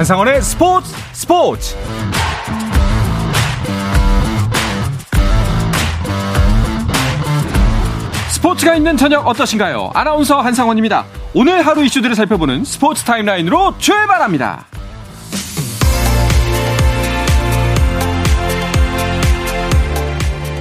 [0.00, 1.76] 한상원의 스포츠 스포츠
[8.30, 9.90] 스포츠가 있는 저녁 어떠신가요?
[9.92, 11.04] 아나운서 한상원입니다.
[11.34, 14.64] 오늘 하루 이슈들을 살펴보는 스포츠 타임라인으로 출발합니다.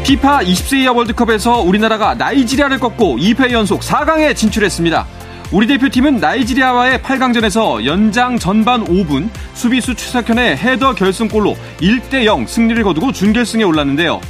[0.03, 5.18] 피파 20세 이하 월드컵에서 우리나라가 나이지리아를 꺾고 2패 연속 4강에 진출했습니다.
[5.51, 13.63] 우리 대표팀은 나이지리아와의 8강전에서 연장 전반 5분 수비수 추석현의 헤더 결승골로 1대0 승리를 거두고 준결승에
[13.63, 14.21] 올랐는데요.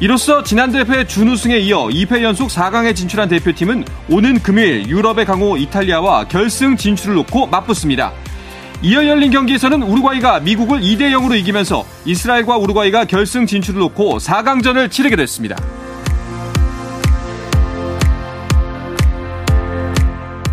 [0.00, 6.26] 이로써 지난 대회 준우승에 이어 2패 연속 4강에 진출한 대표팀은 오는 금일 유럽의 강호 이탈리아와
[6.26, 8.12] 결승 진출을 놓고 맞붙습니다.
[8.82, 15.14] 이어 열린 경기에서는 우루과이가 미국을 2대 0으로 이기면서 이스라엘과 우루과이가 결승 진출을 놓고 4강전을 치르게
[15.14, 15.56] 됐습니다.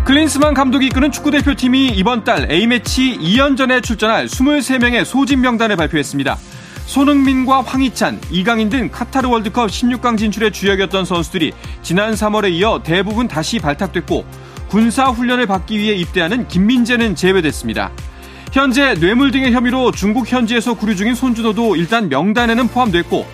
[0.04, 6.36] 클린스만 감독이 이끄는 축구대표팀이 이번 달 A매치 2연전에 출전할 23명의 소집 명단을 발표했습니다.
[6.86, 13.60] 손흥민과 황희찬, 이강인 등 카타르 월드컵 16강 진출의 주역이었던 선수들이 지난 3월에 이어 대부분 다시
[13.60, 14.24] 발탁됐고
[14.68, 17.92] 군사 훈련을 받기 위해 입대하는 김민재는 제외됐습니다.
[18.50, 23.24] 현재 뇌물 등의 혐의로 중국 현지에서 구류 중인 손준호도 일단 명단에는 포함됐고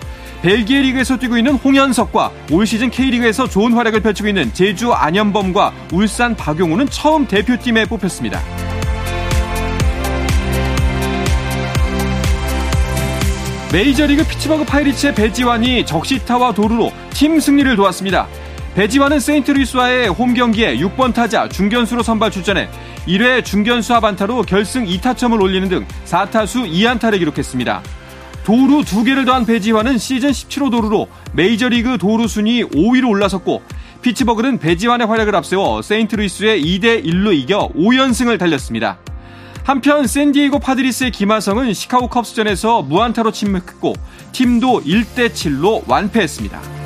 [0.41, 6.35] 벨기에 리그에서 뛰고 있는 홍현석과 올 시즌 K리그에서 좋은 활약을 펼치고 있는 제주 안현범과 울산
[6.35, 8.41] 박용우는 처음 대표팀에 뽑혔습니다.
[13.73, 18.27] 메이저리그 피츠버그 파이리츠의 배지환이 적시타와 도루로 팀 승리를 도왔습니다.
[18.75, 22.69] 배지환은 세인트루이스와의 홈 경기에 6번 타자 중견수로 선발 출전해
[23.07, 27.83] 1회 중견수 앞 안타로 결승 2타점을 올리는 등 4타수 2안타를 기록했습니다.
[28.43, 33.61] 도루 2개를 더한 배지환은 시즌 17호 도루로 메이저리그 도루 순위 5위로 올라섰고
[34.01, 38.97] 피츠버그는 배지환의 활약을 앞세워 세인트루이스에 2대 1로 이겨 5연승을 달렸습니다.
[39.63, 43.93] 한편 샌디에이고 파드리스의 김하성은 시카고 컵스전에서 무안타로 침묵했고
[44.31, 46.78] 팀도 1대 7로 완패했습니다.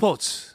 [0.00, 0.54] 스포츠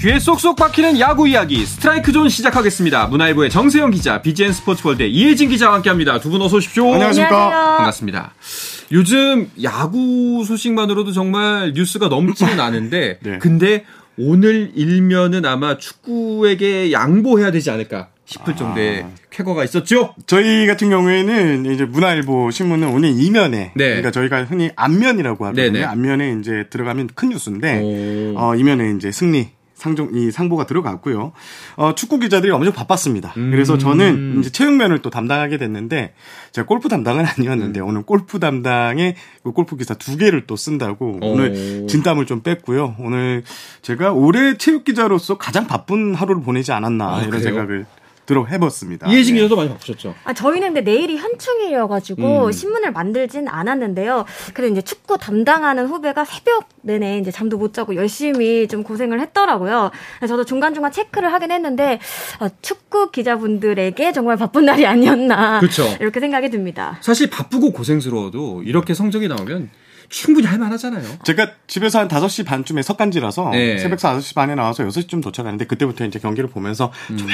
[0.00, 3.06] 귀에 쏙쏙 박히는 야구 이야기 스트라이크 존 시작하겠습니다.
[3.06, 6.18] 문화일보의 정세영 기자, BGN 스포츠월드 이혜진 기자와 함께합니다.
[6.18, 6.92] 두 분 어서 오십시오.
[6.92, 7.76] 안녕하십니까.
[7.76, 8.34] 반갑습니다.
[8.90, 13.38] 요즘 야구 소식만으로도 정말 뉴스가 넘치는 날인데, 네.
[13.38, 13.84] 근데
[14.16, 19.10] 오늘 일면은 아마 축구에게 양보해야 되지 않을까 싶을 정도의 아.
[19.30, 20.14] 쾌거가 있었죠.
[20.26, 23.86] 저희 같은 경우에는 이제 문화일보 신문은 오늘 이면에 네.
[23.86, 25.72] 그러니까 저희가 흔히 앞면이라고 하거든요.
[25.72, 25.84] 네네.
[25.84, 31.32] 앞면에 이제 들어가면 큰 뉴스인데 어, 이면에 이제 승리 상종 이 상보가 들어갔고요.
[31.76, 33.32] 어, 축구 기자들이 엄청 바빴습니다.
[33.36, 33.50] 음.
[33.52, 36.14] 그래서 저는 이제 체육면을 또 담당하게 됐는데
[36.52, 37.86] 제가 골프 담당은 아니었는데 음.
[37.86, 39.14] 오늘 골프 담당의
[39.44, 41.32] 그 골프 기사 두 개를 또 쓴다고 오.
[41.32, 42.96] 오늘 진땀을 좀 뺐고요.
[42.98, 43.44] 오늘
[43.80, 47.42] 제가 올해 체육 기자로서 가장 바쁜 하루를 보내지 않았나 아, 이런 그래요?
[47.44, 47.86] 생각을
[48.28, 49.08] 들어 해봤습니다.
[49.08, 49.40] 이혜진 네.
[49.40, 50.14] 기자도 많이 바쁘셨죠?
[50.24, 52.52] 아, 저희는 근데 내일이 현충일이어가지고 음.
[52.52, 54.26] 신문을 만들진 않았는데요.
[54.52, 59.92] 그래 이제 축구 담당하는 후배가 새벽 내내 이제 잠도 못 자고 열심히 좀 고생을 했더라고요.
[60.28, 62.00] 저도 중간중간 체크를 하긴 했는데
[62.38, 65.60] 아, 축구 기자분들에게 정말 바쁜 날이 아니었나.
[65.60, 65.84] 그렇죠.
[65.98, 66.98] 이렇게 생각이 듭니다.
[67.00, 69.70] 사실 바쁘고 고생스러워도 이렇게 성적이 나오면
[70.08, 71.04] 충분히 할 만하잖아요.
[71.24, 73.78] 제가 집에서 한 5시 반쯤에 석간지라서 네.
[73.78, 77.16] 새벽 5시 반에 나와서 6시쯤 도착하는데 그때부터 이제 경기를 보면서 음.
[77.16, 77.28] 좀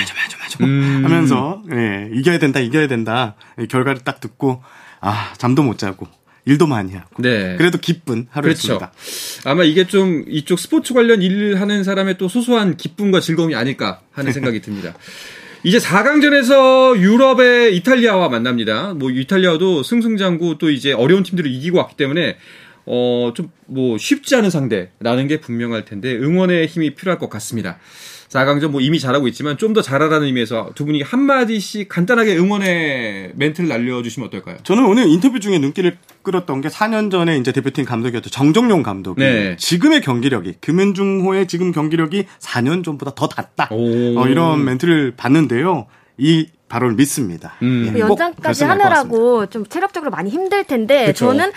[0.62, 1.00] 음.
[1.04, 3.34] 하면서 예, 이겨야 된다 이겨야 된다
[3.68, 4.62] 결과를 딱 듣고
[5.00, 6.06] 아 잠도 못 자고
[6.46, 7.22] 일도 많이 하고.
[7.22, 7.56] 네.
[7.56, 8.90] 그래도 기쁜 하루였습니다.
[8.90, 9.48] 그렇죠.
[9.48, 14.30] 아마 이게 좀 이쪽 스포츠 관련 일을 하는 사람의 또 소소한 기쁨과 즐거움이 아닐까 하는
[14.32, 14.94] 생각이 듭니다.
[15.62, 18.92] 이제 4강전에서 유럽의 이탈리아와 만납니다.
[18.92, 22.36] 뭐 이탈리아도 승승장구 또 이제 어려운 팀들을 이기고 왔기 때문에
[22.86, 27.78] 어, 좀 뭐 쉽지 않은 상대라는 게 분명할 텐데 응원의 힘이 필요할 것 같습니다.
[28.34, 33.69] 4강전 뭐 이미 잘하고 있지만 좀 더 잘하라는 의미에서 두 분이 한마디씩 간단하게 응원의 멘트를
[33.69, 34.58] 날려주시면 어떨까요?
[34.62, 39.56] 저는 오늘 인터뷰 중에 눈길을 끌었던 게 4년 전에 이제 대표팀 감독이었던 정정용 감독이 네.
[39.56, 43.69] 지금의 경기력이 금연중호의 지금 경기력이 4년 전보다 더 낫다.
[43.72, 45.87] 어, 이런 멘트를 봤는데요.
[46.19, 47.54] 이 바로 믿습니다.
[47.62, 47.92] 음.
[47.94, 51.26] 예, 연장까지 하느라고 좀 체력적으로 많이 힘들 텐데 그쵸.
[51.26, 51.52] 저는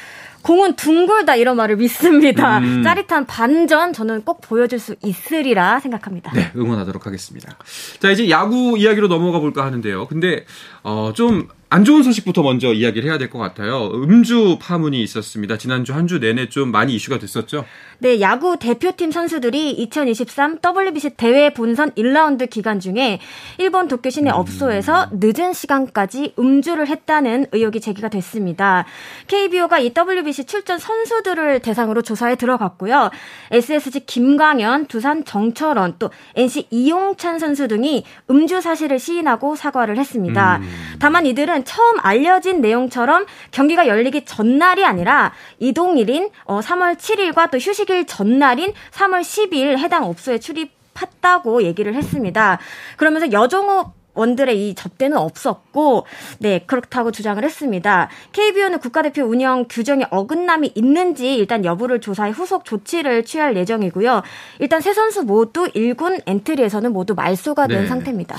[0.47, 2.59] 공은 둥글다 이런 말을 믿습니다.
[2.59, 2.81] 음.
[2.81, 6.31] 짜릿한 반전 저는 꼭 보여줄 수 있으리라 생각합니다.
[6.31, 7.57] 네, 응원하도록 하겠습니다.
[7.99, 10.07] 자, 이제 야구 이야기로 넘어가 볼까 하는데요.
[10.07, 10.45] 근데
[10.83, 13.91] 어, 좀 안 좋은 소식부터 먼저 이야기를 해야 될 것 같아요.
[13.91, 15.57] 음주 파문이 있었습니다.
[15.57, 17.65] 지난주 한 주 내내 좀 많이 이슈가 됐었죠.
[17.99, 23.19] 네, 야구 대표팀 선수들이 2023 WBC 대회 본선 1라운드 기간 중에
[23.57, 24.35] 일본 도쿄 시내 음.
[24.35, 28.85] 업소에서 늦은 시간까지 음주를 했다는 의혹이 제기가 됐습니다.
[29.27, 33.09] KBO가 이 WBC 출전 선수들을 대상으로 조사에 들어갔고요.
[33.51, 40.57] SSG 김광현, 두산 정철원, 또 NC 이용찬 선수 등이 음주 사실을 시인하고 사과를 했습니다.
[40.61, 40.69] 음.
[40.99, 48.05] 다만 이들은 처음 알려진 내용처럼 경기가 열리기 전날이 아니라 이동일인 3월 어, 7일과 또 휴식일
[48.05, 52.59] 전날인 3월 10일 해당 업소에 출입 했다고 얘기를 했습니다.
[52.97, 56.05] 그러면서 여종욱 원들의 이 접대는 없었고,
[56.39, 58.09] 네, 그렇다고 주장을 했습니다.
[58.33, 64.23] KBO는 국가대표 운영 규정에 어긋남이 있는지 일단 여부를 조사해 후속 조치를 취할 예정이고요.
[64.59, 67.87] 일단 세 선수 모두 1군 엔트리에서는 모두 말소가 된 네.
[67.87, 68.35] 상태입니다.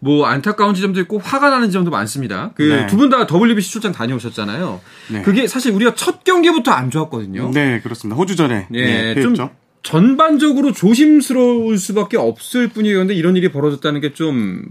[0.00, 2.52] 뭐 안타까운 지점도 있고 화가 나는 지점도 많습니다.
[2.54, 3.26] 그 두 분 다 네.
[3.26, 4.80] WBC 출장 다녀오셨잖아요.
[5.12, 5.22] 네.
[5.22, 7.50] 그게 사실 우리가 첫 경기부터 안 좋았거든요.
[7.52, 8.16] 네, 그렇습니다.
[8.16, 9.34] 호주전에 네, 네, 좀
[9.82, 14.62] 전반적으로 조심스러울 수밖에 없을 뿐이었는데 이런 일이 벌어졌다는 게 좀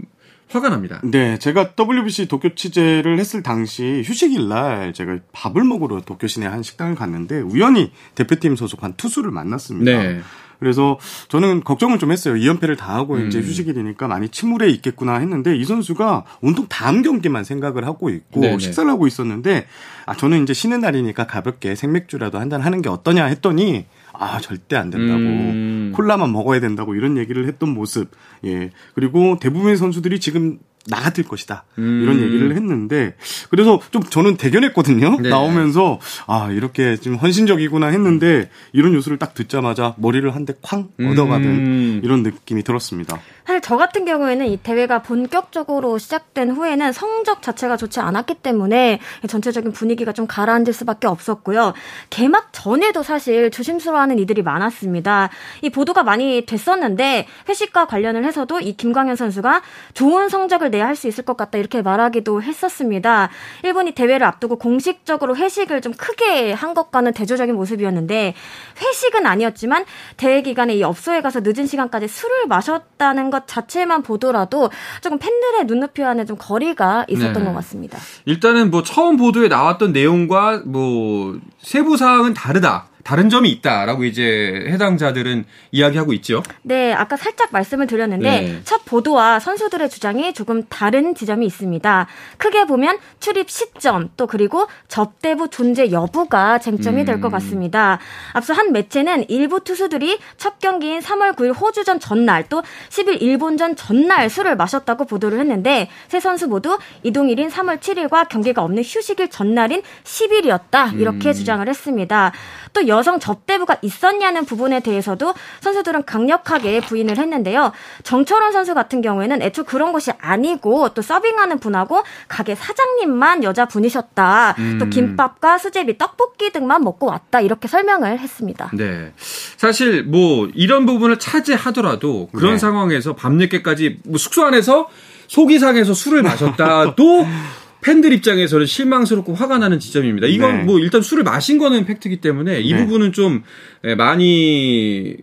[0.48, 1.00] 화가 납니다.
[1.04, 6.62] 네, 제가 WBC 도쿄 취재를 했을 당시 휴식일 날 제가 밥을 먹으러 도쿄 시내 한
[6.62, 9.90] 식당을 갔는데 우연히 대표팀 소속한 투수를 만났습니다.
[9.90, 10.20] 네.
[10.58, 12.34] 그래서 저는 걱정을 좀 했어요.
[12.34, 13.28] 2연패를 다 하고 음.
[13.28, 18.58] 이제 휴식일이니까 많이 침울해 있겠구나 했는데 이 선수가 온통 다음 경기만 생각을 하고 있고 네네.
[18.58, 19.66] 식사를 하고 있었는데
[20.06, 23.84] 아 저는 이제 쉬는 날이니까 가볍게 생맥주라도 한 잔 하는 게 어떠냐 했더니
[24.14, 25.92] 아 절대 안 된다고 음.
[25.94, 28.10] 콜라만 먹어야 된다고 이런 얘기를 했던 모습
[28.44, 31.64] 예 그리고 대부분의 선수들이 지금 나가들 것이다.
[31.78, 32.00] 음.
[32.02, 33.14] 이런 얘기를 했는데
[33.50, 35.18] 그래서 좀 저는 대견했거든요.
[35.20, 35.28] 네.
[35.28, 41.46] 나오면서 아 이렇게 좀 헌신적이구나 했는데 이런 뉴스를 딱 듣자마자 머리를 한 대 쾅 얻어가는
[41.46, 42.00] 음.
[42.02, 43.20] 이런 느낌이 들었습니다.
[43.44, 49.72] 사실 저 같은 경우에는 이 대회가 본격적으로 시작된 후에는 성적 자체가 좋지 않았기 때문에 전체적인
[49.72, 51.74] 분위기가 좀 가라앉을 수밖에 없었고요.
[52.10, 55.30] 개막 전에도 사실 조심스러워하는 이들이 많았습니다.
[55.62, 59.62] 이 보도가 많이 됐었는데 회식과 관련을 해서도 이 김광현 선수가
[59.94, 63.30] 좋은 성적을 내야 할 수 있을 것 같다 이렇게 말하기도 했었습니다.
[63.62, 68.34] 일본이 대회를 앞두고 공식적으로 회식을 좀 크게 한 것과는 대조적인 모습이었는데
[68.82, 69.84] 회식은 아니었지만
[70.16, 74.70] 대회 기간에 이 업소에 가서 늦은 시간까지 술을 마셨다는 것 자체만 보더라도
[75.00, 77.44] 조금 팬들의 눈높이와는 좀 거리가 있었던 네.
[77.44, 77.98] 것 같습니다.
[78.24, 82.87] 일단은 뭐 처음 보도에 나왔던 내용과 뭐 세부 사항은 다르다.
[83.08, 86.42] 다른 점이 있다라고 이제 해당자들은 이야기하고 있죠.
[86.60, 88.60] 네, 아까 살짝 말씀을 드렸는데 네.
[88.64, 92.06] 첫 보도와 선수들의 주장이 조금 다른 지점이 있습니다.
[92.36, 97.06] 크게 보면 출입 시점 또 그리고 접대부 존재 여부가 쟁점이 음.
[97.06, 97.98] 될것 같습니다.
[98.34, 104.28] 앞서 한 매체는 일부 투수들이 첫 경기인 3월 9일 호주전 전날 또 10일 일본전 전날
[104.28, 111.00] 술을 마셨다고 보도를 했는데 세 선수 모두 이동일인 3월 7일과 경기가 없는 휴식일 전날인 10일이었다
[111.00, 111.32] 이렇게 음.
[111.32, 112.32] 주장을 했습니다.
[112.74, 117.72] 또 여성 접대부가 있었냐는 부분에 대해서도 선수들은 강력하게 부인을 했는데요.
[118.02, 124.54] 정철원 선수 같은 경우에는 애초 그런 것이 아니고 또 서빙하는 분하고 가게 사장님만 여자분이셨다.
[124.58, 124.78] 음.
[124.78, 127.40] 또 김밥과 수제비, 떡볶이 등만 먹고 왔다.
[127.40, 128.70] 이렇게 설명을 했습니다.
[128.74, 129.12] 네.
[129.56, 132.58] 사실 뭐 이런 부분을 차지하더라도 그런 네.
[132.58, 134.88] 상황에서 밤늦게까지 뭐 숙소 안에서
[135.28, 137.26] 속이상에서 술을 마셨다도
[137.88, 140.26] 팬들 입장에서는 실망스럽고 화가 나는 지점입니다.
[140.26, 140.64] 이건 네.
[140.64, 142.84] 뭐 일단 술을 마신 거는 팩트기 때문에 이 네.
[142.84, 143.42] 부분은 좀
[143.84, 145.16] 예, 많이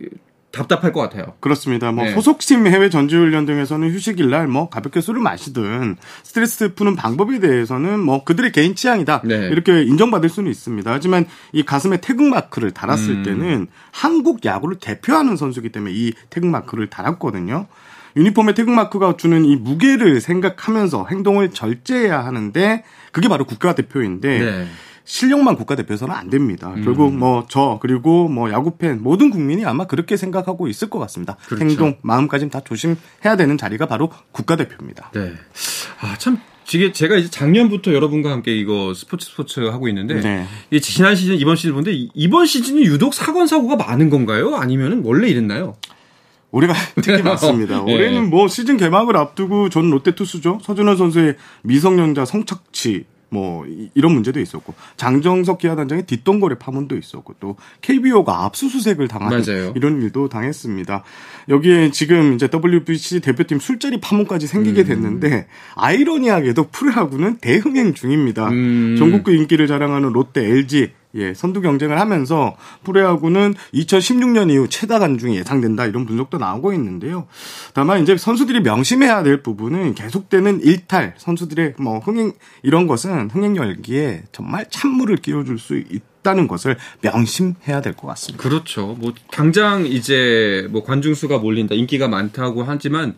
[0.50, 1.34] 답답할 것 같아요.
[1.38, 1.92] 그렇습니다.
[1.92, 2.12] 뭐 네.
[2.12, 8.24] 소속팀 해외 전지훈련 등에서는 휴식일 날 뭐 가볍게 술을 마시든 스트레스 푸는 방법에 대해서는 뭐
[8.24, 9.48] 그들의 개인 취향이다 네.
[9.52, 10.90] 이렇게 인정받을 수는 있습니다.
[10.90, 13.22] 하지만 이 가슴에 태극 마크를 달았을 음.
[13.22, 17.68] 때는 한국 야구를 대표하는 선수기 때문에 이 태극 마크를 달았거든요.
[18.16, 22.82] 유니폼의 태극마크가 주는 이 무게를 생각하면서 행동을 절제해야 하는데
[23.12, 24.66] 그게 바로 국가대표인데 네.
[25.04, 26.72] 실력만 국가대표에서는 안 됩니다.
[26.76, 26.82] 음.
[26.84, 31.36] 결국 뭐 저 그리고 뭐 야구팬 모든 국민이 아마 그렇게 생각하고 있을 것 같습니다.
[31.46, 31.64] 그렇죠.
[31.64, 35.10] 행동 마음까지는 다 조심해야 되는 자리가 바로 국가대표입니다.
[35.14, 35.32] 네.
[36.00, 40.46] 아참 제가 이제 작년부터 여러분과 함께 이거 스포츠 스포츠 하고 있는데 네.
[40.72, 44.56] 이 지난 시즌 이번 시즌 보는데 이번 시즌이 유독 사건 사고가 많은 건가요?
[44.56, 45.76] 아니면 원래 이랬나요?
[46.50, 46.74] 올해가
[47.24, 47.84] 많습니다.
[47.86, 47.94] 예.
[47.94, 50.58] 올해는 뭐 시즌 개막을 앞두고 전 롯데 투수죠.
[50.62, 58.44] 서준호 선수의 미성년자 성착취 뭐 이런 문제도 있었고 장정석 기아단장의 뒷동거래 파문도 있었고 또 KBO가
[58.44, 59.72] 압수수색을 당하는 맞아요.
[59.74, 61.02] 이런 일도 당했습니다.
[61.48, 64.86] 여기에 지금 이제 WBC 대표팀 술자리 파문까지 생기게 음.
[64.86, 65.44] 됐는데 음.
[65.74, 68.48] 아이러니하게도 프로야구는 대흥행 중입니다.
[68.48, 68.94] 음.
[68.96, 75.86] 전국구 인기를 자랑하는 롯데, LG 예, 선두 경쟁을 하면서 프로야구는 2016년 이후 최다 간중이 예상된다
[75.86, 77.26] 이런 분석도 나오고 있는데요.
[77.74, 82.32] 다만 이제 선수들이 명심해야 될 부분은 계속되는 일탈, 선수들의 뭐 흥행
[82.62, 88.42] 이런 것은 흥행 열기에 정말 찬물을 끼워줄 수 있다는 것을 명심해야 될 것 같습니다.
[88.42, 88.96] 그렇죠.
[88.98, 93.16] 뭐 당장 이제 뭐 관중 수가 몰린다, 인기가 많다고 하지만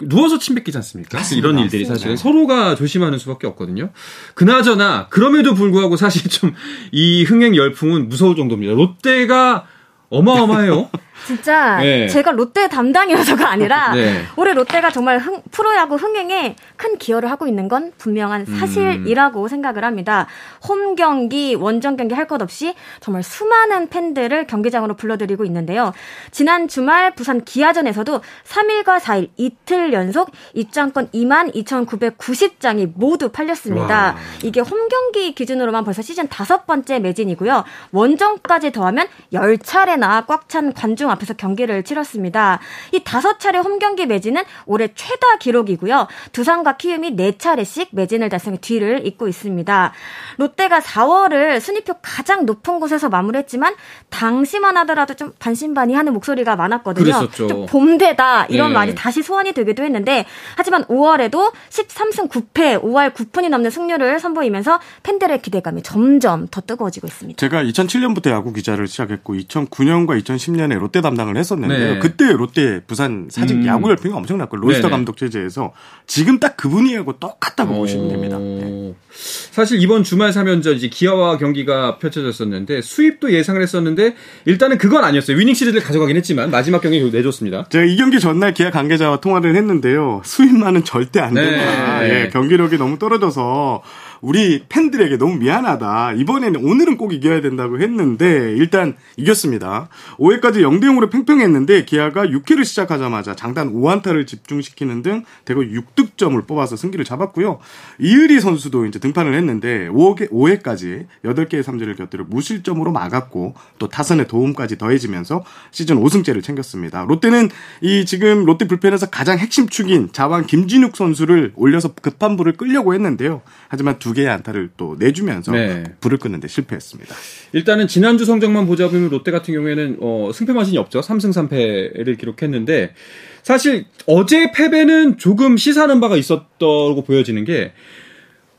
[0.00, 1.18] 누워서 침 뱉기지 않습니까?
[1.18, 1.48] 맞습니다.
[1.48, 3.90] 이런 일들이 사실은 서로가 조심하는 수밖에 없거든요.
[4.34, 6.52] 그나저나 그럼에도 불구하고 사실 좀
[6.92, 8.72] 이 흥행 열풍은 무서울 정도입니다.
[8.74, 9.66] 롯데가
[10.10, 10.90] 어마어마해요.
[11.26, 12.08] 진짜 네.
[12.08, 14.22] 제가 롯데 담당이어서가 아니라 네.
[14.36, 18.58] 올해 롯데가 정말 흥, 프로야구 흥행에 큰 기여를 하고 있는 건 분명한 음.
[18.58, 19.48] 사실이라고 음.
[19.48, 20.26] 생각을 합니다.
[20.68, 25.92] 홈 경기, 원정 경기 할 것 없이 정말 수많은 팬들을 경기장으로 불러들이고 있는데요.
[26.30, 33.94] 지난 주말 부산 기아전에서도 3일과 4일 이틀 연속 입장권 2만 2,990장이 모두 팔렸습니다.
[33.94, 34.16] 와.
[34.42, 37.64] 이게 홈 경기 기준으로만 벌써 시즌 다섯 번째 매진이고요.
[37.92, 42.60] 원정까지 더하면 10차례나 꽉 찬 관중 앞에서 경기를 치렀습니다.
[42.92, 46.08] 이 다섯 차례 홈 경기 매진은 올해 최다 기록이고요.
[46.32, 49.92] 두산과 키움이 네 차례씩 매진을 달성해 뒤를 잇고 있습니다.
[50.38, 53.74] 롯데가 4월을 순위표 가장 높은 곳에서 마무리했지만
[54.10, 57.04] 당시만 하더라도 좀 반신반의하는 목소리가 많았거든요.
[57.04, 57.46] 그랬었죠.
[57.46, 58.74] 좀 봄되다 이런 네.
[58.74, 60.24] 말이 다시 소환이 되기도 했는데
[60.56, 67.38] 하지만 5월에도 13승 9패 5할 9푼이 넘는 승률을 선보이면서 팬들의 기대감이 점점 더 뜨거워지고 있습니다.
[67.38, 71.94] 제가 2007년부터 야구 기자를 시작했고 2009년과 2010년에 롯데 담당을 했었는데요.
[71.94, 71.98] 네.
[71.98, 73.66] 그때 롯데 부산 사직 음.
[73.66, 75.72] 야구 열풍이 엄청났고 로이스터 감독 체제에서
[76.06, 77.78] 지금 딱 그분이하고 똑같다고 오.
[77.78, 78.38] 보시면 됩니다.
[78.38, 78.94] 네.
[79.10, 85.36] 사실 이번 주말 3연전 이제 기아와 경기가 펼쳐졌었는데 수입도 예상을 했었는데 일단은 그건 아니었어요.
[85.36, 87.66] 위닝 시리즈를 가져가긴 했지만 마지막 경기 내줬습니다.
[87.68, 90.22] 제가 이 경기 전날 기아 관계자와 통화를 했는데요.
[90.24, 92.00] 수입만은 절대 안 된다.
[92.00, 92.24] 네.
[92.24, 93.82] 예, 경기력이 너무 떨어져서
[94.24, 96.14] 우리 팬들에게 너무 미안하다.
[96.14, 99.90] 이번에는 오늘은 꼭 이겨야 된다고 했는데 일단 이겼습니다.
[100.16, 107.04] 5회까지 0대 0으로 팽팽했는데 기아가 6회를 시작하자마자 장단 5안타를 집중시키는 등 대거 6득점을 뽑아서 승기를
[107.04, 107.58] 잡았고요.
[107.98, 114.78] 이의리 선수도 이제 등판을 했는데 5회, 5회까지 8개의 삼진을 곁들여 무실점으로 막았고 또 타선의 도움까지
[114.78, 117.04] 더해지면서 시즌 5승째를 챙겼습니다.
[117.04, 117.50] 롯데는
[117.82, 123.42] 이 지금 롯데 불펜에서 가장 핵심 축인 자왕 김진욱 선수를 올려서 급한 불을 끌려고 했는데요.
[123.68, 125.84] 하지만 두 개의 안타를 또 내주면서 네.
[126.00, 127.14] 불을 끄는데 실패했습니다.
[127.52, 131.00] 일단은 지난주 성적만 보자 보면 롯데 같은 경우에는 어, 승패 마진이 없죠.
[131.00, 132.94] 3승 3패를 기록했는데
[133.42, 137.72] 사실 어제 패배는 조금 시사하는 바가 있었다고 보여지는 게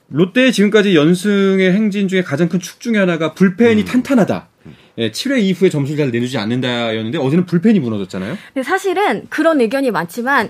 [0.10, 3.86] 롯데의 지금까지 연승의 행진 중에 가장 큰 축 중에 하나가 불펜이 음.
[3.86, 4.50] 탄탄하다.
[4.98, 8.38] 예, 7회 이후에 점수를 잘 내주지 않는다였는데 어제는 불펜이 무너졌잖아요.
[8.64, 10.50] 사실은 그런 의견이 많지만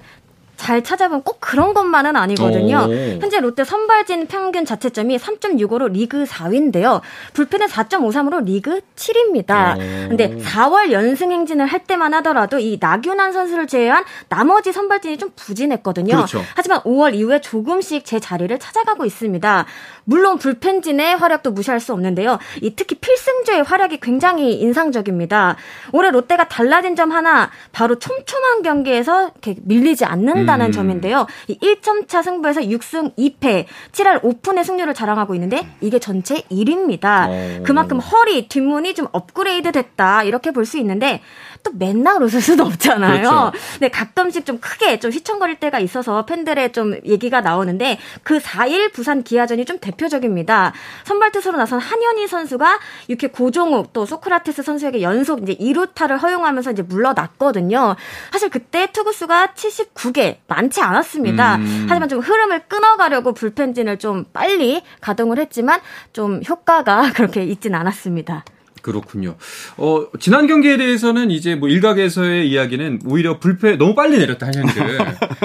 [0.57, 2.87] 잘 찾아보면 꼭 그런 것만은 아니거든요.
[2.87, 2.91] 오.
[3.21, 7.01] 현재 롯데 선발진 평균 자체점이 3.65로 리그 4위인데요.
[7.33, 9.75] 불펜은 4.53으로 리그 7위입니다.
[9.75, 10.09] 오.
[10.09, 16.15] 근데 4월 연승 행진을 할 때만 하더라도 이 나균환 선수를 제외한 나머지 선발진이 좀 부진했거든요.
[16.15, 16.41] 그렇죠.
[16.55, 19.65] 하지만 5월 이후에 조금씩 제 자리를 찾아가고 있습니다.
[20.05, 22.39] 물론 불펜진의 활약도 무시할 수 없는데요.
[22.61, 25.55] 이 특히 필승조의 활약이 굉장히 인상적입니다.
[25.91, 29.31] 올해 롯데가 달라진 점 하나 바로 촘촘한 경기에서
[29.63, 30.71] 밀리지 않는 한다는 음.
[30.71, 31.25] 점인데요.
[31.47, 37.59] 이 1점 차 승부에서 6승 2패, 7할 오픈의 승률을 자랑하고 있는데 이게 전체 1위입니다.
[37.61, 37.63] 오.
[37.63, 41.21] 그만큼 허리 뒷문이 좀 업그레이드 됐다 이렇게 볼 수 있는데
[41.65, 43.21] 또 맨날 웃을 수도 없잖아요.
[43.21, 43.51] 그렇죠.
[43.79, 49.23] 네, 가끔씩 좀 크게 좀 휘청거릴 때가 있어서 팬들의 좀 얘기가 나오는데 그 4일 부산
[49.23, 50.73] 기아전이 좀 대표적입니다.
[51.03, 52.79] 선발 투수로 나선 한현희 선수가
[53.09, 57.95] 6회 고종욱 또 소크라테스 선수에게 연속 이제 2루타를 허용하면서 이제 물러났거든요.
[58.31, 61.55] 사실 그때 투구수가 79개 많지 않았습니다.
[61.55, 61.87] 음.
[61.89, 65.81] 하지만 좀 흐름을 끊어가려고 불펜진을 좀 빨리 가동을 했지만
[66.13, 68.45] 좀 효과가 그렇게 있진 않았습니다.
[68.85, 69.35] 그렇군요.
[69.77, 74.45] 어, 지난 경기에 대해서는 이제 뭐 일각에서의 이야기는 오히려 불패 너무 빨리 내렸다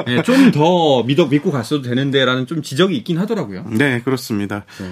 [0.07, 3.65] 네, 좀더 믿어 믿고 갔어도 되는데라는 좀 지적이 있긴 하더라고요.
[3.71, 4.67] 네, 그렇습니다.
[4.79, 4.91] 네.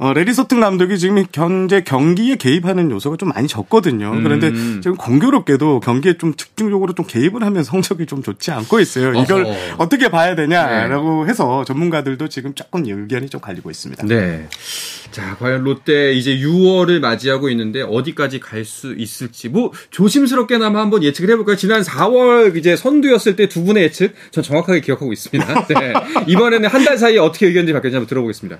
[0.00, 4.12] 어, 레리 서튼 감독이 지금 현재 경기에 개입하는 요소가 좀 많이 적거든요.
[4.12, 4.22] 음.
[4.22, 9.12] 그런데 지금 공교롭게도 경기에 좀 집중적으로 좀 개입을 하면 성적이 좀 좋지 않고 있어요.
[9.20, 9.56] 이걸 어허.
[9.78, 11.30] 어떻게 봐야 되냐라고 네.
[11.30, 14.06] 해서 전문가들도 지금 조금 의견이 좀 갈리고 있습니다.
[14.06, 14.46] 네.
[15.10, 21.30] 자, 과연 롯데 이제 6월을 맞이하고 있는데 어디까지 갈 수 있을지 뭐 조심스럽게나마 한번 예측을
[21.30, 21.56] 해볼까요?
[21.56, 25.66] 지난 4월 이제 선두였을 때 두 분의 예측 전 정확하게 기억하고 있습니다.
[25.68, 25.92] 네.
[26.28, 28.58] 이번에는 한 달 사이에 어떻게 의견이 바뀌었는지 한번 들어보겠습니다.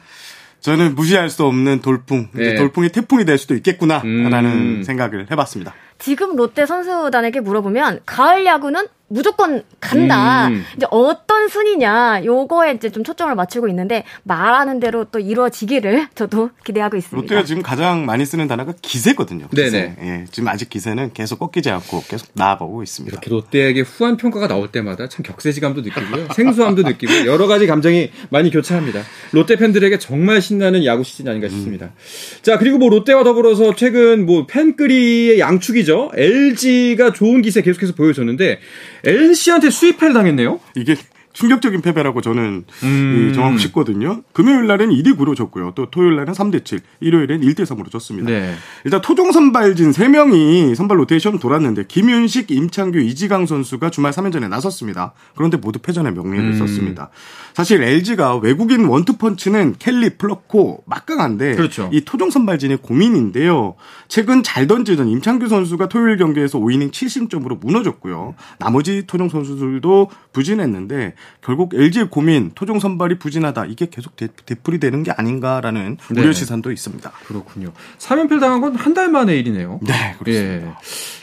[0.60, 2.56] 저는 무시할 수 없는 돌풍, 네.
[2.56, 4.82] 돌풍이 태풍이 될 수도 있겠구나라는 음.
[4.82, 5.74] 생각을 해봤습니다.
[5.98, 10.48] 지금 롯데 선수단에게 물어보면 가을 야구는 무조건 간다.
[10.48, 10.64] 음.
[10.76, 16.96] 이제 어떤 순위냐, 요거에 이제 좀 초점을 맞추고 있는데 말하는 대로 또 이루어지기를 저도 기대하고
[16.96, 17.16] 있습니다.
[17.16, 19.48] 롯데가 지금 가장 많이 쓰는 단어가 기세거든요.
[19.48, 19.70] 기세.
[19.70, 19.96] 네네.
[20.02, 23.14] 예, 지금 아직 기세는 계속 꺾이지 않고 계속 나아가고 있습니다.
[23.14, 28.50] 이렇게 롯데에게 후한 평가가 나올 때마다 참 격세지감도 느끼고요, 생소함도 느끼고 여러 가지 감정이 많이
[28.50, 29.02] 교차합니다.
[29.32, 31.86] 롯데 팬들에게 정말 신나는 야구 시즌이 아닌가 싶습니다.
[31.86, 32.42] 음.
[32.42, 36.12] 자 그리고 뭐 롯데와 더불어서 최근 뭐 팬끄리의 양축이죠.
[36.14, 38.60] LG가 좋은 기세 계속해서 보여줬는데.
[39.04, 40.60] NC한테 수입패를 당했네요.
[40.74, 40.96] 이게
[41.32, 43.32] 충격적인 패배라고 저는 음.
[43.34, 44.22] 정하고 싶거든요.
[44.32, 45.72] 금요일 날은 1위 9로 졌고요.
[45.74, 48.30] 또 토요일 날은 3대 7, 일요일엔 1대 3으로 졌습니다.
[48.30, 48.54] 네.
[48.84, 55.12] 일단 토종 선발진 3명이 선발 로테이션 돌았는데 김윤식, 임창규, 이지강 선수가 주말 3연전에 나섰습니다.
[55.36, 56.58] 그런데 모두 패전의 명예를 음.
[56.58, 57.10] 썼습니다.
[57.54, 61.90] 사실 LG가 외국인 원투펀치는 켈리, 플러코 막강한데 그렇죠.
[61.92, 63.74] 이 토종 선발진의 고민인데요.
[64.08, 68.34] 최근 잘 던지던 임창규 선수가 토요일 경기에서 5이닝 7심점으로 무너졌고요.
[68.58, 74.28] 나머지 토종 선수들도 부진했는데 결국 LG의 고민 토종 선발이 부진하다 이게 계속 되,
[74.62, 76.20] 풀이 되는 게 아닌가라는 네.
[76.20, 77.10] 우려 시선도 있습니다.
[77.26, 77.72] 그렇군요.
[77.98, 79.80] 3연패 당한 건 한 달 만의 일이네요.
[79.82, 80.68] 네, 그렇습니다.
[80.68, 80.74] 예.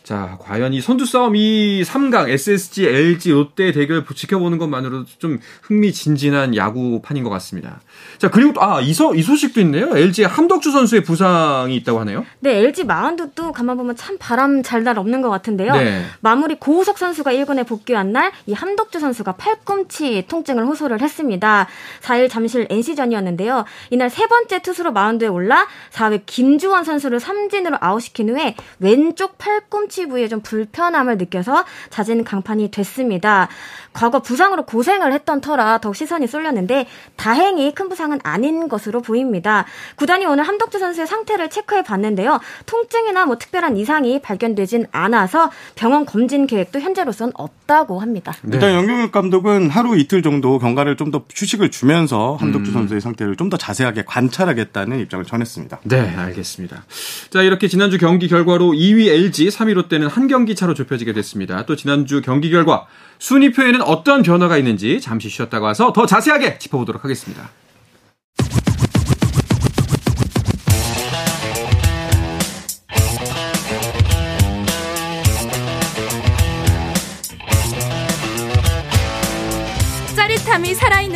[0.04, 6.56] 자, 과연 이 선두 싸움 이 3강 SSG, LG, 롯데 대결 지켜보는 것만으로도 좀 흥미진진한
[6.56, 7.82] 야구판인 것 같습니다.
[8.20, 9.98] 자, 그리고 또, 아, 이, 소, 이 소식도 있네요.
[9.98, 12.24] LG의 함덕주 선수의 부상이 있다고 하네요.
[12.40, 15.74] 네, LG 마운드도 가만 보면 참 바람 잘 날 없는 것 같은데요.
[15.74, 16.06] 네.
[16.20, 21.68] 마무리 고우석 선수가 1군에 복귀한 날 이 함덕주 선수가 팔꿈치 통증을 호소를 했습니다.
[22.02, 23.66] 4일 잠실 NC전이었는데요.
[23.90, 30.06] 이날 세 번째 투수로 마운드에 올라 4회 김주원 선수를 삼진으로 아웃시킨 후에 왼쪽 팔꿈치 팔꿈치
[30.06, 33.48] 부위에 좀 불편함을 느껴서 자진 강판이 됐습니다.
[33.94, 39.66] 과거 부상으로 고생을 했던 터라 더욱 시선이 쏠렸는데 다행히 큰 부상은 아닌 것으로 보입니다.
[39.96, 42.40] 구단이 오늘 함덕주 선수의 상태를 체크해 봤는데요.
[42.66, 48.32] 통증이나 뭐 특별한 이상이 발견되진 않아서 병원 검진 계획도 현재로선 없다 고 합니다.
[48.44, 48.56] 네.
[48.56, 52.74] 일단 영경혁 감독은 하루 이틀 정도 경과를 좀 더 휴식을 주면서 함덕주 음.
[52.74, 55.80] 선수의 상태를 좀 더 자세하게 관찰하겠다는 입장을 전했습니다.
[55.84, 56.84] 네, 알겠습니다.
[57.30, 61.66] 자, 이렇게 지난주 경기 결과로 2위 LG, 3위 롯데는 한 경기 차로 좁혀지게 됐습니다.
[61.66, 62.86] 또 지난주 경기 결과
[63.20, 67.50] 순위표에는 어떤 변화가 있는지 잠시 쉬었다가 와서 더 자세하게 짚어보도록 하겠습니다.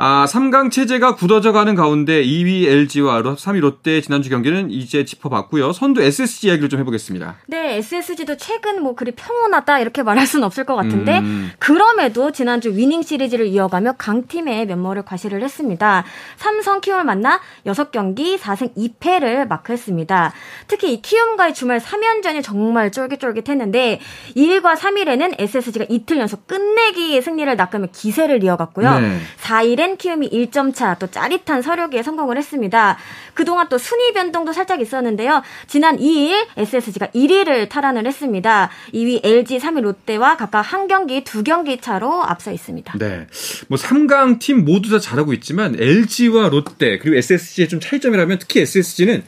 [0.00, 5.72] 아, 3강 체제가 굳어져 가는 가운데 2위 LG와 3위 롯데 지난주 경기는 이제 짚어봤고요.
[5.72, 7.34] 선두 SSG 이야기를 좀 해보겠습니다.
[7.48, 11.50] 네, SSG도 최근 뭐 그리 평온하다 이렇게 말할 수는 없을 것 같은데 음.
[11.58, 16.04] 그럼에도 지난주 위닝 시리즈를 이어가며 강팀의 면모를 과시를 했습니다.
[16.36, 20.32] 삼성 키움을 만나 6경기 4승 2패를 마크했습니다.
[20.68, 24.00] 특히 이 키움과의 주말 3연전이 정말 쫄깃쫄깃했는데
[24.36, 29.00] 2일과 3일에는 SSG가 이틀 연속 끝내기 승리를 낚으며 기세를 이어갔고요.
[29.00, 29.18] 네.
[29.42, 32.98] 4일엔 뺀 키움이 1점 차, 또 짜릿한 서력에 성공을 했습니다.
[33.32, 35.42] 그동안 또 순위 변동도 살짝 있었는데요.
[35.66, 38.68] 지난 2일 SSG가 1위를 탈환을 했습니다.
[38.92, 42.98] 2위 LG, 3위 롯데와 각각 한 경기, 두 경기 차로 앞서 있습니다.
[42.98, 43.26] 네.
[43.68, 49.24] 뭐 3강 팀 모두 다 잘하고 있지만 LG와 롯데 그리고 SSG의 좀 차이점이라면 특히 SSG는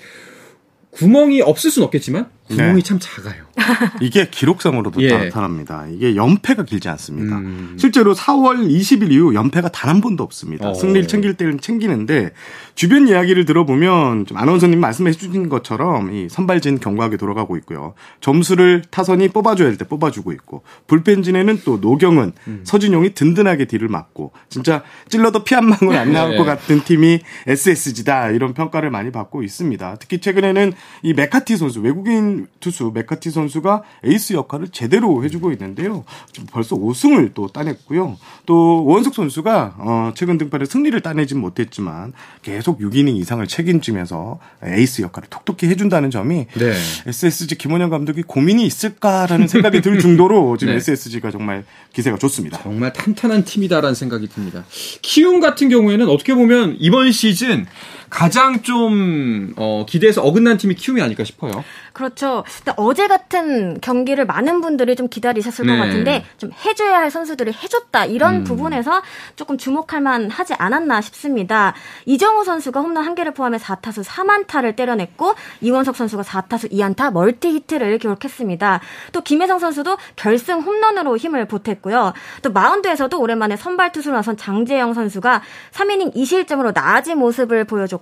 [0.90, 2.88] 구멍이 없을 수는 없겠지만 구멍이 네.
[2.88, 3.44] 참 작아요.
[4.00, 5.10] 이게 기록상으로도 예.
[5.16, 5.86] 나타납니다.
[5.90, 7.36] 이게 연패가 길지 않습니다.
[7.36, 7.76] 음.
[7.78, 10.68] 실제로 4월 20일 이후 연패가 단 한 번도 없습니다.
[10.70, 10.74] 어.
[10.74, 12.30] 승리를 챙길 때는 챙기는데
[12.76, 17.94] 주변 이야기를 들어보면 좀 아나운서님 말씀해 주신 것처럼 이 선발진 견고하게 돌아가고 있고요.
[18.20, 22.60] 점수를 타선이 뽑아줘야 할 때 뽑아주고 있고 불펜진에는 또 노경은 음.
[22.64, 26.36] 서진용이 든든하게 뒤를 맡고 진짜 찔러도 피 한 방울 안 나올 네.
[26.38, 29.96] 것 같은 팀이 SSG다 이런 평가를 많이 받고 있습니다.
[29.98, 36.04] 특히 최근에는 이 맥카티 선수 외국인 투수 맥카티 선수가 에이스 역할을 제대로 해주고 있는데요.
[36.50, 38.16] 벌써 5승을 또 따냈고요.
[38.46, 45.28] 또 원석 선수가 어 최근 등판에 승리를 따내진 못했지만 계속 6이닝 이상을 책임지면서 에이스 역할을
[45.28, 46.72] 톡톡히 해준다는 점이 네.
[47.06, 50.76] SSG 김원영 감독이 고민이 있을까라는 생각이 들 정도로 지금 네.
[50.78, 52.60] SSG가 정말 기세가 좋습니다.
[52.62, 54.64] 정말 탄탄한 팀이다라는 생각이 듭니다.
[55.02, 57.66] 키움 같은 경우에는 어떻게 보면 이번 시즌
[58.10, 61.64] 가장 좀 어, 기대해서 어긋난 팀이 키움이 아닐까 싶어요.
[61.92, 62.44] 그렇죠.
[62.76, 65.72] 어제 같은 경기를 많은 분들이 좀 기다리셨을 네.
[65.72, 68.44] 것 같은데 좀 해줘야 할 선수들이 해줬다 이런 음.
[68.44, 69.02] 부분에서
[69.36, 71.74] 조금 주목할 만하지 않았나 싶습니다.
[72.06, 77.98] 이정후 선수가 홈런 한 개를 포함해 4타수 4안타를 때려냈고 이원석 선수가 4타수 2안타 멀티 히트를
[77.98, 78.80] 기록했습니다.
[79.12, 82.12] 또 김혜성 선수도 결승 홈런으로 힘을 보탰고요.
[82.42, 85.42] 또 마운드에서도 오랜만에 선발 투수로 나선 장재영 선수가
[85.72, 87.99] 3이닝 2실점으로 나아진 모습을 보여줬고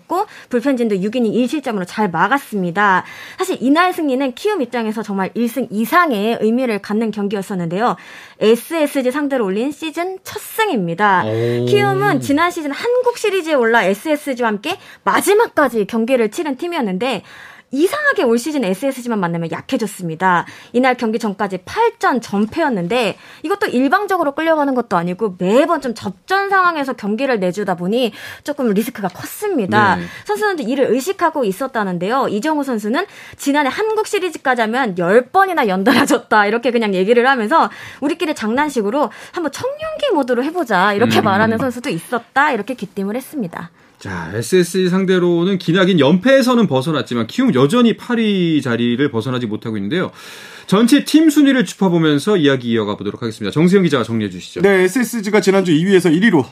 [0.48, 3.04] 불펜진도 6이닝 1실점으로 잘 막았습니다.
[3.38, 7.96] 사실 이날 승리는 키움 입장에서 정말 1승 이상의 의미를 갖는 경기였었는데요.
[8.40, 11.24] SSG 상대로 올린 시즌 첫 승입니다.
[11.24, 17.22] 키움은 지난 시즌 한국 시리즈에 올라 SSG와 함께 마지막까지 경기를 치른 팀이었는데
[17.70, 20.46] 이상하게 올 시즌 SSG만 만나면 약해졌습니다.
[20.72, 27.40] 이날 경기 전까지 8전 전패였는데 이것도 일방적으로 끌려가는 것도 아니고 매번 좀 접전 상황에서 경기를
[27.40, 28.12] 내주다 보니
[28.44, 29.96] 조금 리스크가 컸습니다.
[29.96, 30.04] 네.
[30.24, 32.28] 선수들도 이를 의식하고 있었다는데요.
[32.28, 39.10] 이정우 선수는 지난해 한국 시리즈까지 하면 10번이나 연달아 졌다 이렇게 그냥 얘기를 하면서 우리끼리 장난식으로
[39.32, 41.24] 한번 청룡기 모드로 해보자 이렇게 음.
[41.24, 43.70] 말하는 선수도 있었다 이렇게 귀띔을 했습니다.
[43.98, 50.10] 자, SSG 상대로는 기나긴 연패에서는 벗어났지만 키움 여전히 8위 자리를 벗어나지 못하고 있는데요.
[50.66, 53.50] 전체 팀 순위를 짚어보면서 이야기 이어가 보도록 하겠습니다.
[53.50, 54.60] 정세영 기자가 정리해 주시죠.
[54.60, 56.44] 네, SSG가 지난주 2위에서 1위로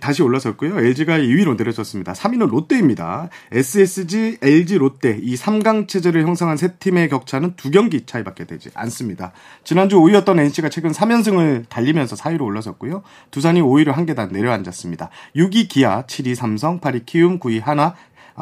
[0.00, 0.80] 다시 올라섰고요.
[0.80, 2.12] LG가 2위로 내려졌습니다.
[2.12, 3.28] 3위는 롯데입니다.
[3.52, 9.30] SSG, LG, 롯데 이 3강 체제를 형성한 세 팀의 격차는 두 경기 차이밖에 되지 않습니다.
[9.62, 13.04] 지난주 5위였던 NC가 최근 3연승을 달리면서 4위로 올라섰고요.
[13.30, 15.10] 두산이 5위로 한 계단 내려앉았습니다.
[15.36, 17.94] 6위 기아, 7위 삼성, 8위 키움, 9위 하나,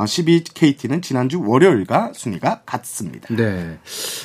[0.07, 3.29] 12 어, KT는 지난주 월요일과 순위가 같습니다.
[3.35, 3.79] 네.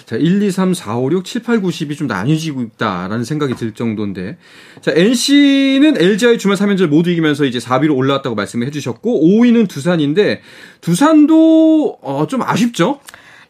[0.05, 3.55] 자, 1, 2, 3, 4, 5, 6, 7, 8, 9, 10이 좀 나뉘어지고 있다라는 생각이
[3.55, 4.37] 들 정도인데.
[4.81, 10.41] 자, NC는 LG와의 주말 3연전 모두 이기면서 이제 4위로 올라왔다고 말씀을 해주셨고, 5위는 두산인데,
[10.81, 12.99] 두산도, 어, 좀 아쉽죠?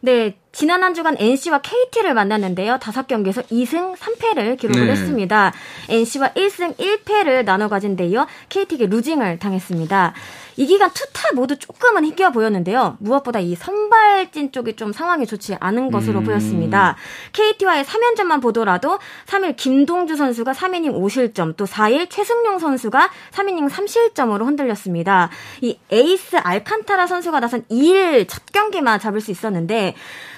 [0.04, 0.36] 네.
[0.52, 2.78] 지난 한 주간 NC와 KT를 만났는데요.
[2.78, 4.92] 다섯 경기에서 2승 3패를 기록을 네.
[4.92, 5.52] 했습니다.
[5.88, 10.14] NC와 1승 1패를 나눠 가진 데 이어 KT에게 루징을 당했습니다.
[10.56, 12.96] 이 기간 투타 모두 조금은 희귀해 보였는데요.
[13.00, 16.24] 무엇보다 이 선발진 쪽이 좀 상황이 좋지 않은 것으로 음.
[16.24, 16.96] 보였습니다.
[17.32, 25.30] KT와의 3연전만 보더라도 3일 김동주 선수가 3이닝 5실점, 또 4일 최승용 선수가 3이닝 3실점으로 흔들렸습니다.
[25.60, 29.94] 이 에이스 알칸타라 선수가 나선 2일 첫 경기만 잡을 수 있었는데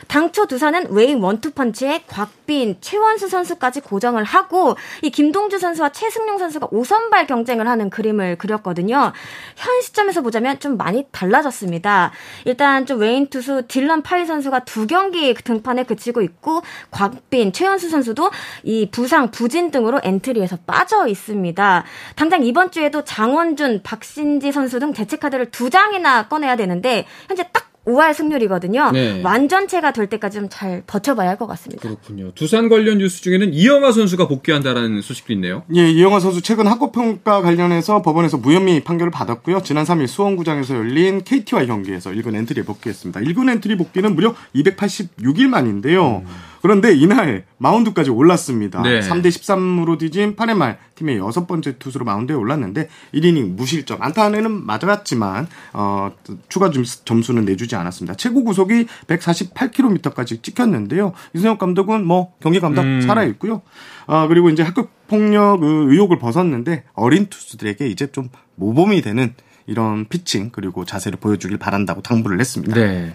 [0.08, 7.26] 당초 두산은 외인 원투펀치에 곽빈, 최원준 선수까지 고정을 하고 이 김동주 선수와 최승용 선수가 5선발
[7.26, 9.12] 경쟁을 하는 그림을 그렸거든요.
[9.56, 12.12] 현 시점에서 보자면 좀 많이 달라졌습니다.
[12.44, 18.30] 일단 좀 외인 투수 딜런 파일 선수가 두 경기 등판에 그치고 있고 곽빈, 최원준 선수도
[18.62, 21.84] 이 부상, 부진 등으로 엔트리에서 빠져 있습니다.
[22.14, 27.65] 당장 이번 주에도 장원준, 박신지 선수 등 대체 카드를 두 장이나 꺼내야 되는데 현재 딱
[27.86, 28.90] 5할 승률이거든요.
[28.92, 29.22] 네.
[29.22, 31.82] 완전체가 될 때까지 좀 잘 버텨봐야 할 것 같습니다.
[31.82, 32.32] 그렇군요.
[32.34, 35.62] 두산 관련 뉴스 중에는 이영하 선수가 복귀한다라는 소식도 있네요.
[35.74, 39.62] 예, 이영하 선수 최근 학교폭력 관련해서 법원에서 무혐의 판결을 받았고요.
[39.62, 43.20] 지난 3일 수원구장에서 열린 KT와 경기에서 1군 엔트리에 복귀했습니다.
[43.20, 46.22] 1군 엔트리 복귀는 무려 286일 만인데요.
[46.26, 46.55] 음.
[46.66, 48.82] 그런데 이날 마운드까지 올랐습니다.
[48.82, 48.98] 네.
[48.98, 54.02] 3대 13으로 뒤진 8회 말 팀의 여섯 번째 투수로 마운드에 올랐는데 1이닝 무실점.
[54.02, 56.10] 안타는 맞았지만 어,
[56.48, 56.72] 추가
[57.04, 58.16] 점수는 내주지 않았습니다.
[58.16, 61.12] 최고 구속이 148km까지 찍혔는데요.
[61.34, 63.00] 이승엽 감독은 뭐 경기 감독 음.
[63.00, 63.62] 살아 있고요.
[64.08, 69.34] 아 그리고 이제 학교 폭력 의혹을 벗었는데 어린 투수들에게 이제 좀 모범이 되는
[69.66, 72.74] 이런 피칭 그리고 자세를 보여주길 바란다고 당부를 했습니다.
[72.74, 73.14] 네.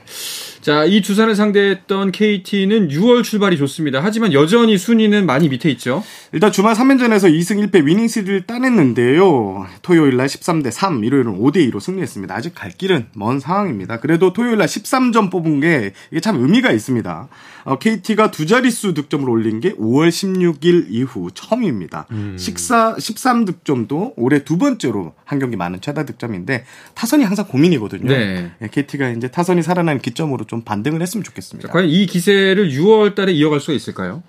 [0.61, 3.99] 자, 이 두산을 상대했던 KT는 6월 출발이 좋습니다.
[4.03, 6.03] 하지만 여전히 순위는 많이 밑에 있죠.
[6.33, 9.65] 일단 주말 3연전에서 2승 1패 위닝 시리를 따냈는데요.
[9.81, 12.35] 토요일 날 13대 3, 일요일은 5대 2로 승리했습니다.
[12.35, 13.99] 아직 갈 길은 먼 상황입니다.
[13.99, 17.29] 그래도 토요일 날 13점 뽑은 게 이게 참 의미가 있습니다.
[17.63, 22.07] 어, KT가 두 자릿수 득점을 올린 게 5월 16일 이후 처음입니다.
[22.11, 22.35] 음.
[22.37, 28.07] 14, 13득점도 올해 두 번째로 한 경기 많은 최다 득점 인데 타선이 항상 고민이거든요.
[28.11, 28.51] 네.
[28.71, 31.67] KT가 예, 이제 타선이 살아난 기점으로 좀 반등을 했으면 좋겠습니다.
[31.69, 34.23] 자, 과연 이 기세를 6월 달에 이어갈 수가 있을까요?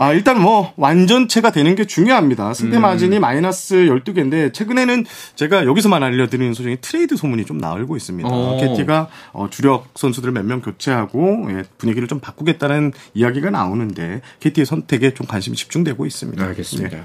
[0.00, 2.54] 아, 일단 뭐, 완전체가 되는 게 중요합니다.
[2.54, 2.82] 승패 음.
[2.82, 5.04] 마진이 마이너스 12개인데, 최근에는
[5.34, 8.28] 제가 여기서만 알려드리는 소중히 트레이드 소문이 좀 나오고 있습니다.
[8.28, 8.58] 어.
[8.60, 15.14] KT가 어, 주력 선수들 몇 명 교체하고, 예, 분위기를 좀 바꾸겠다는 이야기가 나오는데, KT의 선택에
[15.14, 16.44] 좀 관심이 집중되고 있습니다.
[16.44, 16.96] 알겠습니다.
[16.96, 17.02] 네.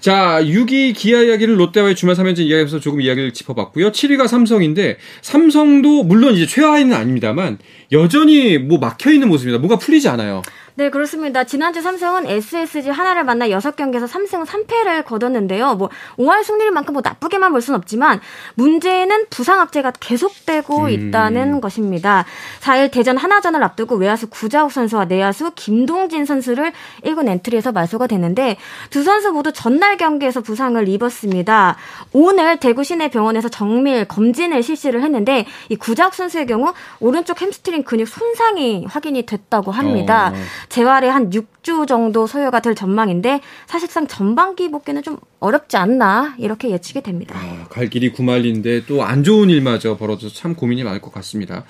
[0.00, 3.90] 자, 6위 기아 이야기를 롯데와의 주말 3연전 이야기에서 조금 이야기를 짚어봤고요.
[3.90, 7.58] 7위가 삼성인데 삼성도 물론 이제 최하위는 아닙니다만
[7.90, 9.60] 여전히 뭐 막혀 있는 모습입니다.
[9.60, 10.42] 뭐가 풀리지 않아요.
[10.78, 11.42] 네, 그렇습니다.
[11.42, 15.74] 지난주 삼성은 SSG 하나를 만나 6경기에서 3승 3패를 거뒀는데요.
[15.74, 18.20] 뭐 5할 승리만큼 뭐 나쁘게만 볼 수는 없지만
[18.54, 20.88] 문제는 부상 악재가 계속되고 음.
[20.88, 22.24] 있다는 것입니다.
[22.60, 26.70] 4일 대전 하나전을 앞두고 외야수 구자욱 선수와 내야수 김동진 선수를
[27.02, 28.56] 1군 엔트리에서 말소가 됐는데
[28.90, 31.76] 두 선수 모두 전날 경기에서 부상을 입었습니다.
[32.12, 38.06] 오늘 대구 시내 병원에서 정밀 검진을 실시를 했는데 이 구자욱 선수의 경우 오른쪽 햄스트링 근육
[38.06, 40.32] 손상이 확인이 됐다고 합니다.
[40.32, 40.67] 어.
[40.68, 47.02] 재활에 한 6주 정도 소요가 될 전망인데 사실상 전반기 복귀는 좀 어렵지 않나 이렇게 예측이
[47.02, 47.34] 됩니다.
[47.38, 51.64] 아, 갈 길이 구만린데 또 안 좋은 일마저 벌어져서 참 고민이 많을 것 같습니다.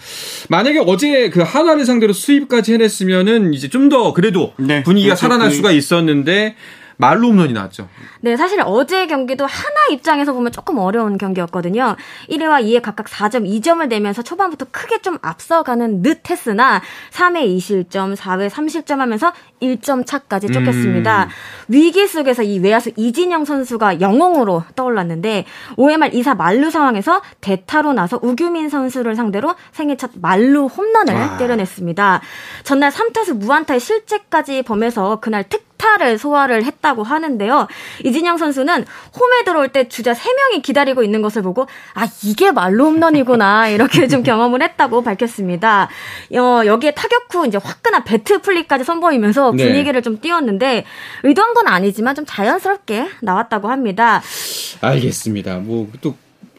[0.49, 5.21] 만약에 어제 그 한화를 상대로 스윕까지 해냈으면은 이제 좀 더 그래도 네, 분위기가 그렇죠.
[5.21, 6.57] 살아날 수가 있었는데
[6.99, 7.89] 만루 홈런이 나왔죠.
[8.21, 11.97] 네, 사실 어제 경기도 한화 입장에서 보면 조금 어려운 경기였거든요.
[12.29, 16.83] 1회와 2회 각각 4점, 2점을 내면서 초반부터 크게 좀 앞서가는 듯 했으나
[17.13, 19.33] 3회 2실점, 4회 3실점 하면서
[19.63, 21.25] 1점 차까지 쫓겼습니다.
[21.25, 21.29] 음.
[21.69, 25.45] 위기 속에서 이 외야수 이진영 선수가 영웅으로 떠올랐는데
[25.77, 31.37] 5회 말 2사 만루 상황에서 대타로 나서 우규민 선수를 상대로 생애 첫 만루 홈런을 와.
[31.37, 32.21] 때려냈습니다.
[32.65, 37.69] 전날 3타수 무안타의 실책까지 범해서 그날 특 타를 소화를 했다고 하는데요.
[38.05, 38.85] 이진영 선수는
[39.19, 44.23] 홈에 들어올 때 주자 3명이 기다리고 있는 것을 보고 아 이게 만루 홈런이구나 이렇게 좀
[44.23, 45.88] 경험을 했다고 밝혔습니다.
[46.37, 49.64] 어, 여기에 타격 후 이제 화끈한 배트 플립까지 선보이면서 네.
[49.64, 50.03] 분위기를 네.
[50.03, 50.85] 좀 띄웠는데
[51.23, 54.23] 의도한 건 아니지만 좀 자연스럽게 나왔다고 합니다.
[54.81, 55.59] 알겠습니다.
[55.59, 56.14] 뭐 또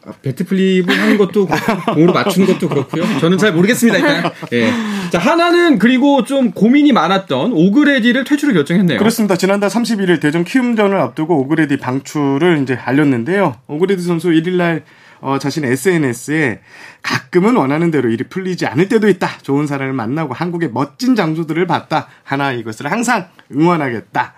[0.06, 1.48] 아, 배트 플립을 하는 것도
[1.94, 3.04] 공으로 맞춘 것도 그렇고요.
[3.20, 3.98] 저는 잘 모르겠습니다.
[4.00, 4.32] 일단.
[4.54, 4.72] 예.
[5.12, 8.98] 자 한화는 그리고 좀 고민이 많았던 오그레디를 퇴출을 결정했네요.
[8.98, 9.36] 그렇습니다.
[9.36, 13.56] 지난달 31일 대전 키움전을 앞두고 오그레디 방출을 이제 알렸는데요.
[13.68, 14.84] 오그레디 선수 1일날
[15.22, 16.62] 어, 자신의 SNS에
[17.02, 19.40] 가끔은 원하는 대로 일이 풀리지 않을 때도 있다.
[19.42, 22.08] 좋은 사람을 만나고 한국의 멋진 장소들을 봤다.
[22.24, 24.34] 한화 이글스를 항상 응원하겠다.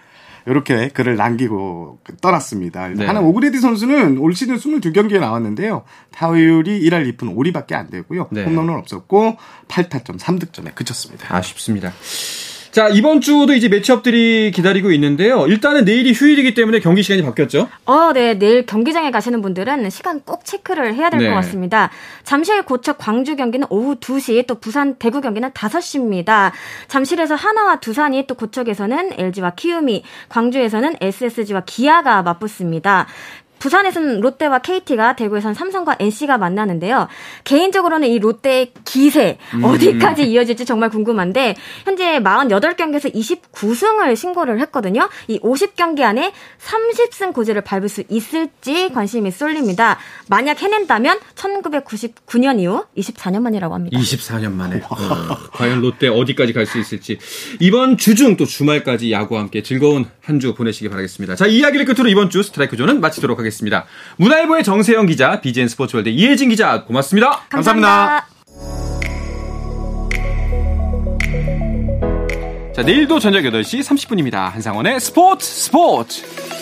[0.46, 2.88] 이렇게 글을 남기고 떠났습니다.
[2.90, 3.06] 네.
[3.06, 5.84] 한화 오그레디 선수는 올 시즌 22경기에 나왔는데요.
[6.12, 8.28] 타율이 1할 2푼 5리밖에 안 되고요.
[8.32, 8.44] 네.
[8.44, 11.36] 홈런은 없었고 8타점 3득점에 그쳤습니다.
[11.36, 11.92] 아쉽습니다.
[12.72, 15.46] 자, 이번 주도 이제 매치업들이 기다리고 있는데요.
[15.46, 17.68] 일단은 내일이 휴일이기 때문에 경기 시간이 바뀌었죠?
[17.86, 18.36] 어, 네.
[18.40, 21.34] 내일 경기장에 가시는 분들은 시간 꼭 체크를 해야 될것 네.
[21.36, 21.92] 같습니다.
[22.24, 26.52] 잠실 고척 광주 경기는 오후 2시, 또 부산 대구 경기는 5시입니다.
[26.88, 33.08] 잠실에서 하나와 두산이 또 고척에서는 LG와 키움이, 광주에서는 SSG와 기아가 맞붙습니다.
[33.62, 37.08] 부산에서는 롯데와 KT가 대구에서는 삼성과 NC가 만나는데요.
[37.44, 39.64] 개인적으로는 이 롯데의 기세 음.
[39.64, 45.08] 어디까지 이어질지 정말 궁금한데 현재 48경기에서 29승을 신고를 했거든요.
[45.28, 49.98] 이 50경기 안에 30승 고지를 밟을 수 있을지 관심이 쏠립니다.
[50.28, 53.98] 만약 해낸다면 1999년 이후 24년 만이라고 합니다.
[53.98, 54.82] 24년 만에.
[54.90, 54.98] 어,
[55.54, 57.18] 과연 롯데 어디까지 갈 수 있을지
[57.60, 61.36] 이번 주중 또 주말까지 야구와 함께 즐거운 한 주 보내시기 바라겠습니다.
[61.36, 63.51] 자, 이야기를 끝으로 이번 주 스트라이크 존은 마치도록 하겠습니다.
[63.52, 63.86] 하겠습니다.
[64.18, 67.44] 문화일보의 정세영 기자, BGN 스포츠월드 이혜진 기자, 고맙습니다.
[67.50, 67.88] 감사합니다.
[67.88, 68.32] 감사합니다.
[72.74, 74.50] 자, 내일도 저녁 8시 30분입니다.
[74.50, 76.61] 한상원의 스포츠 스포츠!